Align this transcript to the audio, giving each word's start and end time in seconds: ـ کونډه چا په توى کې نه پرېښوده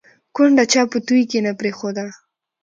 ـ 0.17 0.33
کونډه 0.35 0.63
چا 0.71 0.81
په 0.91 0.97
توى 1.07 1.23
کې 1.31 1.39
نه 1.45 1.51
پرېښوده 1.59 2.05